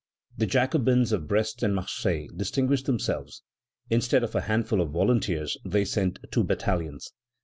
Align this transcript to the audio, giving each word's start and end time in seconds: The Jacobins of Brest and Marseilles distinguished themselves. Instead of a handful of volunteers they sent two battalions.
The 0.35 0.47
Jacobins 0.47 1.11
of 1.11 1.27
Brest 1.27 1.61
and 1.61 1.75
Marseilles 1.75 2.31
distinguished 2.35 2.87
themselves. 2.87 3.43
Instead 3.91 4.23
of 4.23 4.33
a 4.33 4.41
handful 4.41 4.81
of 4.81 4.89
volunteers 4.89 5.57
they 5.63 5.85
sent 5.85 6.17
two 6.31 6.43
battalions. 6.43 7.13